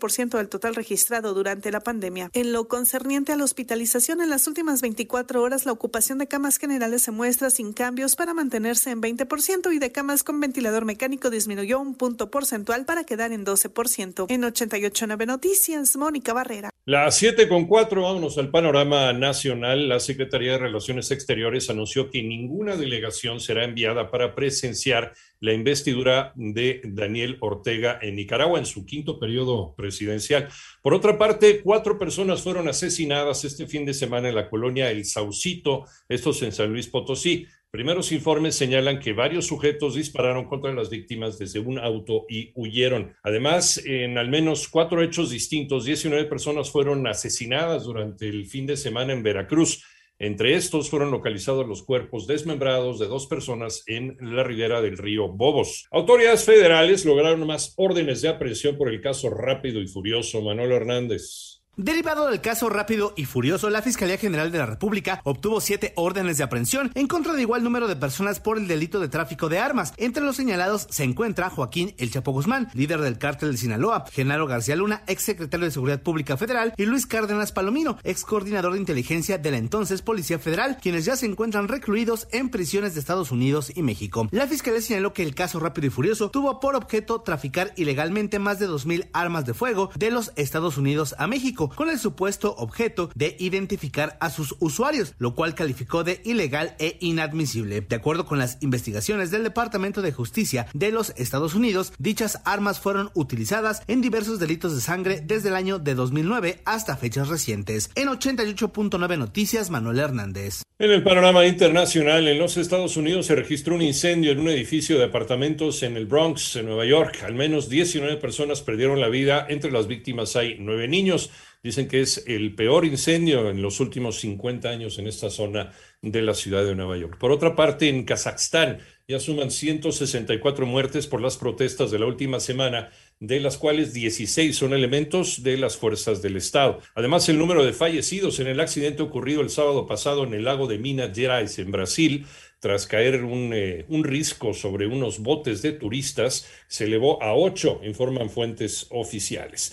[0.09, 2.29] ciento del total registrado durante la pandemia.
[2.33, 6.57] En lo concerniente a la hospitalización, en las últimas 24 horas la ocupación de camas
[6.57, 11.29] generales se muestra sin cambios para mantenerse en 20% y de camas con ventilador mecánico
[11.29, 14.25] disminuyó un punto porcentual para quedar en 12%.
[14.29, 16.69] En 889 Noticias, Mónica Barrera.
[16.85, 19.89] Las 7 con 4, vámonos al panorama nacional.
[19.89, 26.31] La Secretaría de Relaciones Exteriores anunció que ninguna delegación será enviada para presenciar la investidura
[26.35, 30.47] de Daniel Ortega en Nicaragua en su quinto periodo presidencial.
[30.81, 35.05] Por otra parte, cuatro personas fueron asesinadas este fin de semana en la colonia El
[35.05, 37.47] Saucito, estos en San Luis Potosí.
[37.69, 43.13] Primeros informes señalan que varios sujetos dispararon contra las víctimas desde un auto y huyeron.
[43.23, 48.77] Además, en al menos cuatro hechos distintos, 19 personas fueron asesinadas durante el fin de
[48.77, 49.81] semana en Veracruz.
[50.19, 55.27] Entre estos fueron localizados los cuerpos desmembrados de dos personas en la ribera del río
[55.27, 55.85] Bobos.
[55.91, 61.56] Autoridades federales lograron más órdenes de aprehensión por el caso rápido y furioso Manuel Hernández.
[61.79, 66.39] Derivado del caso rápido y furioso, la Fiscalía General de la República obtuvo siete órdenes
[66.39, 69.59] de aprehensión en contra de igual número de personas por el delito de tráfico de
[69.59, 69.93] armas.
[69.97, 74.47] Entre los señalados se encuentra Joaquín El Chapo Guzmán, líder del cártel de Sinaloa, Genaro
[74.47, 78.79] García Luna, ex secretario de Seguridad Pública Federal, y Luis Cárdenas Palomino, ex coordinador de
[78.79, 83.29] inteligencia de la entonces Policía Federal, quienes ya se encuentran recluidos en prisiones de Estados
[83.31, 84.27] Unidos y México.
[84.31, 88.57] La Fiscalía señaló que el caso rápido y furioso tuvo por objeto traficar ilegalmente más
[88.57, 93.09] de 2.000 armas de fuego de los Estados Unidos a México con el supuesto objeto
[93.15, 97.81] de identificar a sus usuarios, lo cual calificó de ilegal e inadmisible.
[97.81, 102.79] De acuerdo con las investigaciones del Departamento de Justicia de los Estados Unidos, dichas armas
[102.79, 107.89] fueron utilizadas en diversos delitos de sangre desde el año de 2009 hasta fechas recientes.
[107.95, 110.63] En 88.9 Noticias, Manuel Hernández.
[110.79, 114.99] En el panorama internacional, en los Estados Unidos se registró un incendio en un edificio
[114.99, 117.23] de apartamentos en el Bronx, en Nueva York.
[117.23, 119.45] Al menos 19 personas perdieron la vida.
[119.49, 121.31] Entre las víctimas hay nueve niños.
[121.63, 125.71] Dicen que es el peor incendio en los últimos 50 años en esta zona
[126.03, 127.17] de la ciudad de Nueva York.
[127.17, 128.77] Por otra parte, en Kazajstán
[129.07, 134.55] ya suman 164 muertes por las protestas de la última semana, de las cuales 16
[134.55, 136.79] son elementos de las fuerzas del Estado.
[136.93, 140.67] Además, el número de fallecidos en el accidente ocurrido el sábado pasado en el lago
[140.67, 142.27] de Minas Gerais, en Brasil,
[142.59, 147.81] tras caer un, eh, un, risco sobre unos botes de turistas, se elevó a ocho,
[147.83, 149.71] informan fuentes oficiales.